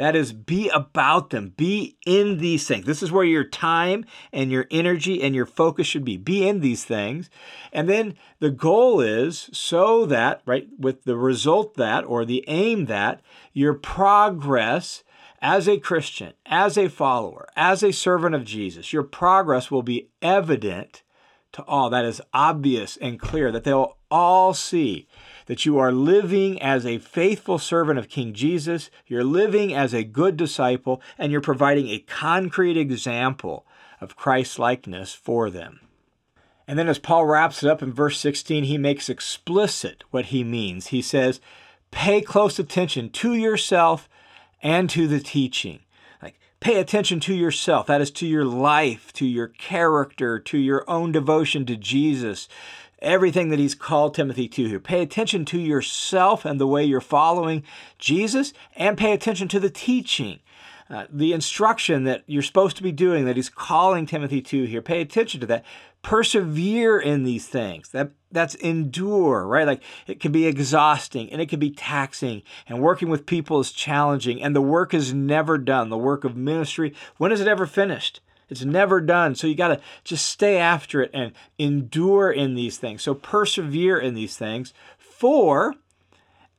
That 0.00 0.16
is, 0.16 0.32
be 0.32 0.70
about 0.70 1.28
them. 1.28 1.52
Be 1.58 1.98
in 2.06 2.38
these 2.38 2.66
things. 2.66 2.86
This 2.86 3.02
is 3.02 3.12
where 3.12 3.22
your 3.22 3.44
time 3.44 4.06
and 4.32 4.50
your 4.50 4.66
energy 4.70 5.22
and 5.22 5.34
your 5.34 5.44
focus 5.44 5.86
should 5.86 6.06
be. 6.06 6.16
Be 6.16 6.48
in 6.48 6.60
these 6.60 6.86
things. 6.86 7.28
And 7.70 7.86
then 7.86 8.14
the 8.38 8.50
goal 8.50 9.02
is 9.02 9.50
so 9.52 10.06
that, 10.06 10.40
right, 10.46 10.66
with 10.78 11.04
the 11.04 11.18
result 11.18 11.74
that 11.74 12.06
or 12.06 12.24
the 12.24 12.42
aim 12.48 12.86
that 12.86 13.20
your 13.52 13.74
progress 13.74 15.04
as 15.42 15.68
a 15.68 15.76
Christian, 15.76 16.32
as 16.46 16.78
a 16.78 16.88
follower, 16.88 17.46
as 17.54 17.82
a 17.82 17.92
servant 17.92 18.34
of 18.34 18.46
Jesus, 18.46 18.94
your 18.94 19.02
progress 19.02 19.70
will 19.70 19.82
be 19.82 20.08
evident 20.22 21.02
to 21.52 21.62
all. 21.64 21.90
That 21.90 22.06
is 22.06 22.22
obvious 22.32 22.96
and 22.96 23.20
clear, 23.20 23.52
that 23.52 23.64
they'll 23.64 23.98
all 24.10 24.54
see 24.54 25.08
that 25.50 25.66
you 25.66 25.80
are 25.80 25.90
living 25.90 26.62
as 26.62 26.86
a 26.86 26.98
faithful 26.98 27.58
servant 27.58 27.98
of 27.98 28.08
King 28.08 28.32
Jesus, 28.32 28.88
you're 29.08 29.24
living 29.24 29.74
as 29.74 29.92
a 29.92 30.04
good 30.04 30.36
disciple, 30.36 31.02
and 31.18 31.32
you're 31.32 31.40
providing 31.40 31.88
a 31.88 31.98
concrete 31.98 32.76
example 32.76 33.66
of 34.00 34.14
Christ 34.14 34.60
likeness 34.60 35.12
for 35.12 35.50
them. 35.50 35.80
And 36.68 36.78
then, 36.78 36.86
as 36.86 37.00
Paul 37.00 37.24
wraps 37.26 37.64
it 37.64 37.68
up 37.68 37.82
in 37.82 37.92
verse 37.92 38.20
16, 38.20 38.62
he 38.62 38.78
makes 38.78 39.08
explicit 39.08 40.04
what 40.12 40.26
he 40.26 40.44
means. 40.44 40.86
He 40.86 41.02
says, 41.02 41.40
Pay 41.90 42.20
close 42.20 42.60
attention 42.60 43.10
to 43.10 43.34
yourself 43.34 44.08
and 44.62 44.88
to 44.90 45.08
the 45.08 45.18
teaching. 45.18 45.80
Like, 46.22 46.38
pay 46.60 46.78
attention 46.78 47.18
to 47.18 47.34
yourself. 47.34 47.88
That 47.88 48.00
is 48.00 48.12
to 48.12 48.26
your 48.28 48.44
life, 48.44 49.12
to 49.14 49.26
your 49.26 49.48
character, 49.48 50.38
to 50.38 50.58
your 50.58 50.88
own 50.88 51.10
devotion 51.10 51.66
to 51.66 51.76
Jesus, 51.76 52.48
everything 53.02 53.48
that 53.48 53.58
he's 53.58 53.74
called 53.74 54.14
Timothy 54.14 54.48
to 54.48 54.66
here. 54.66 54.80
Pay 54.80 55.02
attention 55.02 55.44
to 55.46 55.58
yourself 55.58 56.44
and 56.44 56.60
the 56.60 56.66
way 56.66 56.84
you're 56.84 57.00
following 57.00 57.62
Jesus, 57.98 58.52
and 58.76 58.98
pay 58.98 59.12
attention 59.12 59.48
to 59.48 59.60
the 59.60 59.70
teaching. 59.70 60.40
Uh, 60.90 61.06
the 61.08 61.32
instruction 61.32 62.02
that 62.02 62.24
you're 62.26 62.42
supposed 62.42 62.76
to 62.76 62.82
be 62.82 62.90
doing 62.90 63.24
that 63.24 63.36
he's 63.36 63.48
calling 63.48 64.06
Timothy 64.06 64.42
to 64.42 64.64
here. 64.64 64.82
Pay 64.82 65.00
attention 65.00 65.40
to 65.40 65.46
that. 65.46 65.64
Persevere 66.02 66.98
in 66.98 67.22
these 67.22 67.46
things. 67.46 67.90
That 67.90 68.10
that's 68.32 68.56
endure, 68.56 69.46
right? 69.46 69.68
Like 69.68 69.82
it 70.08 70.18
can 70.18 70.32
be 70.32 70.46
exhausting 70.46 71.30
and 71.30 71.40
it 71.40 71.48
can 71.48 71.60
be 71.60 71.70
taxing, 71.70 72.42
and 72.66 72.82
working 72.82 73.08
with 73.08 73.24
people 73.26 73.60
is 73.60 73.70
challenging, 73.70 74.42
and 74.42 74.56
the 74.56 74.60
work 74.60 74.92
is 74.92 75.14
never 75.14 75.58
done. 75.58 75.90
The 75.90 75.98
work 75.98 76.24
of 76.24 76.36
ministry, 76.36 76.92
when 77.18 77.30
is 77.30 77.40
it 77.40 77.46
ever 77.46 77.66
finished? 77.66 78.20
It's 78.50 78.64
never 78.64 79.00
done. 79.00 79.34
So 79.34 79.46
you 79.46 79.54
got 79.54 79.68
to 79.68 79.80
just 80.04 80.26
stay 80.26 80.58
after 80.58 81.02
it 81.02 81.10
and 81.14 81.32
endure 81.58 82.30
in 82.30 82.54
these 82.54 82.78
things. 82.78 83.02
So 83.02 83.14
persevere 83.14 83.98
in 83.98 84.14
these 84.14 84.36
things. 84.36 84.74
For 84.98 85.74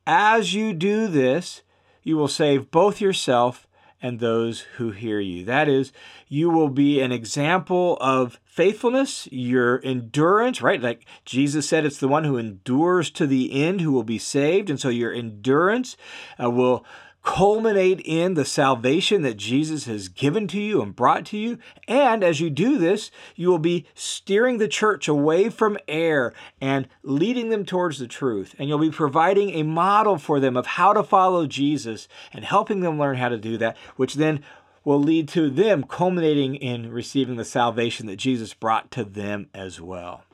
as 0.06 0.54
you 0.54 0.72
do 0.72 1.06
this, 1.06 1.62
you 2.02 2.16
will 2.16 2.28
save 2.28 2.70
both 2.70 3.00
yourself 3.00 3.66
and 4.02 4.18
those 4.18 4.62
who 4.76 4.90
hear 4.90 5.20
you. 5.20 5.44
That 5.44 5.68
is, 5.68 5.92
you 6.28 6.50
will 6.50 6.68
be 6.68 7.00
an 7.00 7.12
example 7.12 7.96
of 8.00 8.40
faithfulness, 8.44 9.28
your 9.30 9.80
endurance, 9.84 10.60
right? 10.60 10.82
Like 10.82 11.06
Jesus 11.24 11.68
said, 11.68 11.86
it's 11.86 11.98
the 11.98 12.08
one 12.08 12.24
who 12.24 12.36
endures 12.36 13.10
to 13.12 13.26
the 13.28 13.62
end 13.62 13.80
who 13.80 13.92
will 13.92 14.02
be 14.02 14.18
saved. 14.18 14.68
And 14.68 14.80
so 14.80 14.88
your 14.88 15.12
endurance 15.12 15.96
uh, 16.42 16.50
will 16.50 16.84
culminate 17.22 18.00
in 18.04 18.34
the 18.34 18.44
salvation 18.44 19.22
that 19.22 19.36
Jesus 19.36 19.84
has 19.84 20.08
given 20.08 20.48
to 20.48 20.60
you 20.60 20.82
and 20.82 20.94
brought 20.94 21.24
to 21.26 21.38
you. 21.38 21.58
And 21.86 22.24
as 22.24 22.40
you 22.40 22.50
do 22.50 22.78
this, 22.78 23.10
you 23.36 23.48
will 23.48 23.58
be 23.58 23.86
steering 23.94 24.58
the 24.58 24.68
church 24.68 25.06
away 25.06 25.48
from 25.48 25.78
error 25.86 26.34
and 26.60 26.88
leading 27.02 27.48
them 27.48 27.64
towards 27.64 27.98
the 27.98 28.08
truth. 28.08 28.54
And 28.58 28.68
you'll 28.68 28.78
be 28.78 28.90
providing 28.90 29.50
a 29.50 29.62
model 29.62 30.18
for 30.18 30.40
them 30.40 30.56
of 30.56 30.66
how 30.66 30.92
to 30.92 31.02
follow 31.02 31.46
Jesus 31.46 32.08
and 32.32 32.44
helping 32.44 32.80
them 32.80 32.98
learn 32.98 33.16
how 33.16 33.28
to 33.28 33.38
do 33.38 33.56
that, 33.58 33.76
which 33.96 34.14
then 34.14 34.42
will 34.84 35.00
lead 35.00 35.28
to 35.28 35.48
them 35.48 35.84
culminating 35.84 36.56
in 36.56 36.90
receiving 36.90 37.36
the 37.36 37.44
salvation 37.44 38.06
that 38.06 38.16
Jesus 38.16 38.52
brought 38.52 38.90
to 38.90 39.04
them 39.04 39.48
as 39.54 39.80
well. 39.80 40.24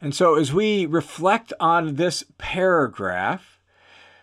And 0.00 0.14
so, 0.14 0.34
as 0.34 0.52
we 0.52 0.84
reflect 0.84 1.52
on 1.60 1.94
this 1.94 2.24
paragraph, 2.36 3.60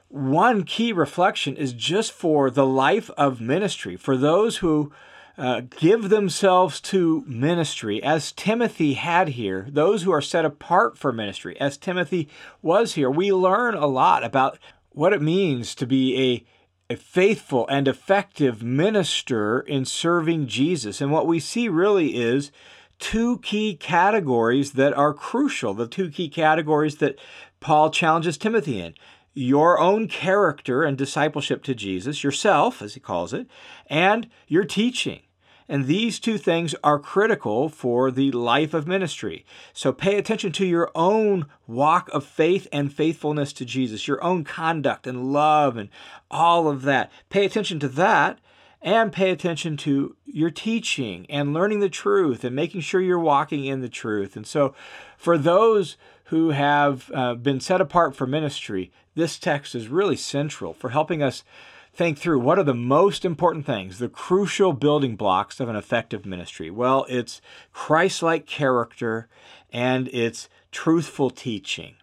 one 0.09 0.63
key 0.63 0.91
reflection 0.91 1.55
is 1.55 1.71
just 1.71 2.11
for 2.11 2.49
the 2.49 2.65
life 2.65 3.09
of 3.11 3.39
ministry, 3.39 3.95
for 3.95 4.17
those 4.17 4.57
who 4.57 4.91
uh, 5.37 5.61
give 5.77 6.09
themselves 6.09 6.81
to 6.81 7.23
ministry, 7.25 8.03
as 8.03 8.33
Timothy 8.33 8.95
had 8.95 9.29
here, 9.29 9.67
those 9.69 10.03
who 10.03 10.11
are 10.11 10.21
set 10.21 10.43
apart 10.43 10.97
for 10.97 11.13
ministry, 11.13 11.57
as 11.61 11.77
Timothy 11.77 12.27
was 12.61 12.95
here. 12.95 13.09
We 13.09 13.31
learn 13.31 13.75
a 13.75 13.87
lot 13.87 14.23
about 14.23 14.59
what 14.89 15.13
it 15.13 15.21
means 15.21 15.75
to 15.75 15.85
be 15.85 16.45
a, 16.89 16.93
a 16.93 16.97
faithful 16.97 17.67
and 17.69 17.87
effective 17.87 18.61
minister 18.61 19.61
in 19.61 19.85
serving 19.85 20.47
Jesus. 20.47 20.99
And 20.99 21.11
what 21.11 21.27
we 21.27 21.39
see 21.39 21.69
really 21.69 22.17
is 22.17 22.51
two 22.97 23.37
key 23.39 23.75
categories 23.75 24.73
that 24.73 24.93
are 24.93 25.13
crucial, 25.13 25.73
the 25.73 25.87
two 25.87 26.09
key 26.09 26.27
categories 26.27 26.97
that 26.97 27.17
Paul 27.61 27.91
challenges 27.91 28.37
Timothy 28.37 28.81
in 28.81 28.93
your 29.39 29.79
own 29.79 30.07
character 30.07 30.83
and 30.83 30.97
discipleship 30.97 31.63
to 31.63 31.73
Jesus, 31.73 32.23
yourself, 32.23 32.81
as 32.81 32.93
he 32.93 32.99
calls 32.99 33.33
it, 33.33 33.47
and 33.87 34.29
your 34.47 34.65
teaching. 34.65 35.21
And 35.69 35.85
these 35.85 36.19
two 36.19 36.37
things 36.37 36.75
are 36.83 36.97
critical 36.99 37.69
for 37.69 38.09
the 38.11 38.31
life 38.31 38.73
of 38.73 38.87
ministry. 38.87 39.45
So 39.71 39.93
pay 39.93 40.17
attention 40.17 40.51
to 40.53 40.65
your 40.65 40.89
own 40.95 41.45
walk 41.67 42.09
of 42.11 42.25
faith 42.25 42.67
and 42.73 42.91
faithfulness 42.91 43.53
to 43.53 43.65
Jesus, 43.65 44.07
your 44.07 44.21
own 44.23 44.43
conduct 44.43 45.05
and 45.07 45.31
love 45.31 45.77
and 45.77 45.89
all 46.29 46.67
of 46.67 46.81
that. 46.81 47.11
Pay 47.29 47.45
attention 47.45 47.79
to 47.79 47.87
that. 47.87 48.39
and 48.81 49.11
pay 49.11 49.29
attention 49.29 49.75
to 49.75 50.15
your 50.25 50.49
teaching 50.49 51.25
and 51.29 51.53
learning 51.53 51.81
the 51.81 51.89
truth 51.89 52.45
and 52.45 52.55
making 52.55 52.79
sure 52.79 53.01
you're 53.01 53.19
walking 53.19 53.65
in 53.65 53.81
the 53.81 53.89
truth. 53.89 54.37
And 54.37 54.47
so, 54.47 54.73
for 55.17 55.37
those 55.37 55.97
who 56.29 56.51
have 56.51 57.11
uh, 57.13 57.33
been 57.33 57.59
set 57.59 57.81
apart 57.81 58.15
for 58.15 58.27
ministry, 58.27 58.91
this 59.15 59.39
text 59.39 59.73
is 59.73 59.87
really 59.87 60.15
central 60.15 60.73
for 60.73 60.89
helping 60.89 61.23
us 61.23 61.43
think 61.91 62.19
through 62.19 62.39
what 62.39 62.59
are 62.59 62.63
the 62.63 62.73
most 62.73 63.25
important 63.25 63.65
things, 63.65 63.97
the 63.97 64.07
crucial 64.07 64.73
building 64.73 65.15
blocks 65.15 65.59
of 65.59 65.69
an 65.69 65.75
effective 65.75 66.27
ministry. 66.27 66.69
Well, 66.69 67.05
it's 67.09 67.41
Christ 67.73 68.21
like 68.21 68.45
character 68.45 69.27
and 69.71 70.07
it's 70.09 70.49
truthful 70.71 71.31
teaching. 71.31 71.95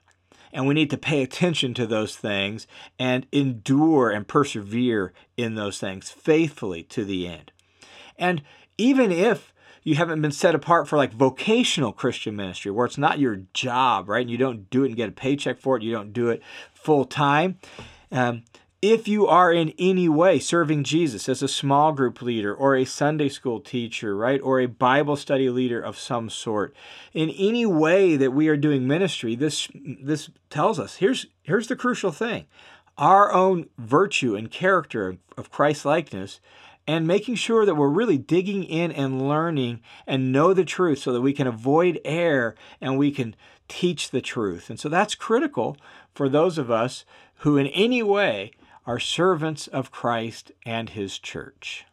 And 0.52 0.66
we 0.66 0.74
need 0.74 0.90
to 0.90 0.98
pay 0.98 1.22
attention 1.22 1.72
to 1.74 1.86
those 1.86 2.16
things 2.16 2.66
and 2.98 3.26
endure 3.30 4.10
and 4.10 4.26
persevere 4.26 5.12
in 5.36 5.54
those 5.54 5.78
things 5.78 6.10
faithfully 6.10 6.82
to 6.84 7.04
the 7.04 7.28
end. 7.28 7.52
And 8.18 8.42
even 8.76 9.12
if 9.12 9.52
you 9.86 9.94
haven't 9.94 10.20
been 10.20 10.32
set 10.32 10.56
apart 10.56 10.88
for 10.88 10.96
like 10.96 11.12
vocational 11.12 11.92
Christian 11.92 12.34
ministry, 12.34 12.72
where 12.72 12.86
it's 12.86 12.98
not 12.98 13.20
your 13.20 13.42
job, 13.54 14.08
right? 14.08 14.22
And 14.22 14.30
you 14.30 14.36
don't 14.36 14.68
do 14.68 14.82
it 14.82 14.88
and 14.88 14.96
get 14.96 15.08
a 15.08 15.12
paycheck 15.12 15.60
for 15.60 15.76
it, 15.76 15.84
you 15.84 15.92
don't 15.92 16.12
do 16.12 16.28
it 16.28 16.42
full 16.74 17.04
time. 17.04 17.58
Um, 18.10 18.42
if 18.82 19.06
you 19.06 19.28
are 19.28 19.52
in 19.52 19.72
any 19.78 20.08
way 20.08 20.40
serving 20.40 20.82
Jesus 20.82 21.28
as 21.28 21.40
a 21.40 21.46
small 21.46 21.92
group 21.92 22.20
leader 22.20 22.52
or 22.52 22.74
a 22.74 22.84
Sunday 22.84 23.28
school 23.28 23.60
teacher, 23.60 24.16
right, 24.16 24.40
or 24.42 24.58
a 24.58 24.66
Bible 24.66 25.14
study 25.14 25.48
leader 25.48 25.80
of 25.80 25.96
some 25.96 26.30
sort, 26.30 26.74
in 27.14 27.30
any 27.30 27.64
way 27.64 28.16
that 28.16 28.32
we 28.32 28.48
are 28.48 28.56
doing 28.56 28.88
ministry, 28.88 29.36
this 29.36 29.68
this 29.72 30.30
tells 30.50 30.80
us 30.80 30.96
here's 30.96 31.26
here's 31.44 31.68
the 31.68 31.76
crucial 31.76 32.10
thing. 32.10 32.46
Our 32.98 33.32
own 33.32 33.68
virtue 33.78 34.34
and 34.34 34.50
character 34.50 35.18
of 35.36 35.52
Christ 35.52 35.84
likeness 35.84 36.40
and 36.86 37.06
making 37.06 37.34
sure 37.34 37.66
that 37.66 37.74
we're 37.74 37.88
really 37.88 38.18
digging 38.18 38.64
in 38.64 38.92
and 38.92 39.28
learning 39.28 39.80
and 40.06 40.32
know 40.32 40.54
the 40.54 40.64
truth 40.64 41.00
so 41.00 41.12
that 41.12 41.20
we 41.20 41.32
can 41.32 41.46
avoid 41.46 42.00
error 42.04 42.54
and 42.80 42.96
we 42.96 43.10
can 43.10 43.34
teach 43.68 44.10
the 44.10 44.20
truth. 44.20 44.70
And 44.70 44.78
so 44.78 44.88
that's 44.88 45.14
critical 45.14 45.76
for 46.14 46.28
those 46.28 46.58
of 46.58 46.70
us 46.70 47.04
who 47.38 47.56
in 47.56 47.66
any 47.68 48.02
way 48.02 48.52
are 48.86 49.00
servants 49.00 49.66
of 49.66 49.90
Christ 49.90 50.52
and 50.64 50.90
his 50.90 51.18
church. 51.18 51.84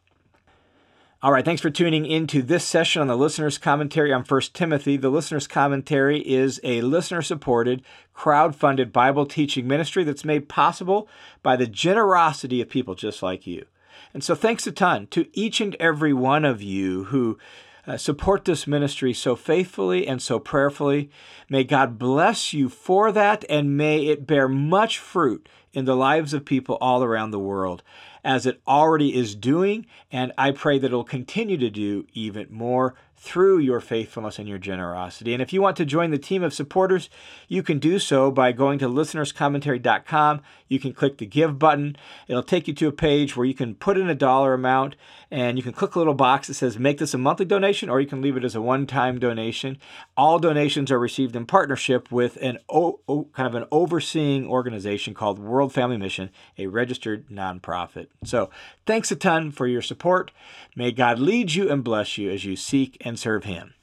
All 1.23 1.31
right, 1.31 1.45
thanks 1.45 1.61
for 1.61 1.69
tuning 1.69 2.05
into 2.05 2.41
this 2.41 2.65
session 2.65 3.01
on 3.01 3.07
the 3.07 3.15
listener's 3.15 3.57
commentary 3.57 4.11
on 4.11 4.25
1 4.25 4.41
Timothy. 4.53 4.97
The 4.97 5.09
listener's 5.09 5.47
commentary 5.47 6.19
is 6.19 6.59
a 6.65 6.81
listener 6.81 7.21
supported, 7.21 7.81
crowd 8.13 8.57
funded 8.57 8.91
Bible 8.91 9.25
teaching 9.25 9.65
ministry 9.65 10.03
that's 10.03 10.25
made 10.25 10.49
possible 10.49 11.07
by 11.41 11.55
the 11.55 11.65
generosity 11.65 12.61
of 12.61 12.67
people 12.67 12.93
just 12.93 13.23
like 13.23 13.47
you. 13.47 13.65
And 14.13 14.23
so, 14.23 14.35
thanks 14.35 14.67
a 14.67 14.71
ton 14.71 15.07
to 15.07 15.27
each 15.33 15.59
and 15.59 15.75
every 15.75 16.13
one 16.13 16.45
of 16.45 16.61
you 16.61 17.05
who 17.05 17.37
uh, 17.85 17.97
support 17.97 18.45
this 18.45 18.67
ministry 18.67 19.13
so 19.13 19.35
faithfully 19.35 20.07
and 20.07 20.21
so 20.21 20.39
prayerfully. 20.39 21.09
May 21.49 21.63
God 21.63 21.97
bless 21.97 22.53
you 22.53 22.69
for 22.69 23.11
that, 23.11 23.43
and 23.49 23.75
may 23.75 24.05
it 24.05 24.27
bear 24.27 24.47
much 24.47 24.99
fruit 24.99 25.49
in 25.73 25.85
the 25.85 25.95
lives 25.95 26.33
of 26.33 26.45
people 26.45 26.77
all 26.79 27.03
around 27.03 27.31
the 27.31 27.39
world, 27.39 27.83
as 28.23 28.45
it 28.45 28.61
already 28.67 29.15
is 29.15 29.35
doing, 29.35 29.85
and 30.11 30.31
I 30.37 30.51
pray 30.51 30.77
that 30.77 30.87
it'll 30.87 31.03
continue 31.03 31.57
to 31.57 31.69
do 31.69 32.05
even 32.13 32.47
more 32.51 32.95
through 33.23 33.57
your 33.57 33.79
faithfulness 33.79 34.37
and 34.37 34.49
your 34.49 34.57
generosity. 34.57 35.31
And 35.31 35.41
if 35.41 35.53
you 35.53 35.61
want 35.61 35.77
to 35.77 35.85
join 35.85 36.11
the 36.11 36.17
team 36.17 36.43
of 36.43 36.53
supporters, 36.53 37.09
you 37.47 37.63
can 37.63 37.79
do 37.79 37.97
so 37.97 38.29
by 38.29 38.51
going 38.51 38.79
to 38.79 38.89
listenerscommentary.com. 38.89 40.41
You 40.67 40.77
can 40.77 40.91
click 40.91 41.19
the 41.19 41.25
give 41.25 41.57
button. 41.57 41.95
It'll 42.27 42.43
take 42.43 42.67
you 42.67 42.73
to 42.73 42.89
a 42.89 42.91
page 42.91 43.37
where 43.37 43.45
you 43.45 43.53
can 43.53 43.75
put 43.75 43.97
in 43.97 44.09
a 44.09 44.15
dollar 44.15 44.53
amount 44.53 44.97
and 45.31 45.57
you 45.57 45.63
can 45.63 45.71
click 45.71 45.95
a 45.95 45.99
little 45.99 46.13
box 46.13 46.47
that 46.47 46.55
says 46.55 46.77
make 46.77 46.97
this 46.97 47.13
a 47.13 47.17
monthly 47.17 47.45
donation 47.45 47.89
or 47.89 48.01
you 48.01 48.07
can 48.07 48.21
leave 48.21 48.35
it 48.35 48.43
as 48.43 48.55
a 48.55 48.61
one-time 48.61 49.19
donation. 49.19 49.77
All 50.17 50.37
donations 50.37 50.91
are 50.91 50.99
received 50.99 51.33
in 51.33 51.45
partnership 51.45 52.11
with 52.11 52.37
an 52.41 52.59
o- 52.69 52.99
o- 53.07 53.29
kind 53.33 53.47
of 53.47 53.55
an 53.55 53.67
overseeing 53.71 54.45
organization 54.45 55.13
called 55.13 55.39
World 55.39 55.71
Family 55.71 55.97
Mission, 55.97 56.29
a 56.57 56.67
registered 56.67 57.29
nonprofit. 57.29 58.07
So, 58.25 58.49
thanks 58.85 59.11
a 59.11 59.15
ton 59.15 59.51
for 59.51 59.65
your 59.65 59.81
support. 59.81 60.31
May 60.75 60.91
God 60.91 61.19
lead 61.19 61.53
you 61.53 61.71
and 61.71 61.83
bless 61.83 62.17
you 62.17 62.29
as 62.29 62.43
you 62.43 62.55
seek 62.55 62.97
and 63.13 63.19
serve 63.19 63.43
him. 63.43 63.75